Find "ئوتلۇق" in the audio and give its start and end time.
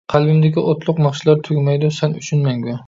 0.71-1.03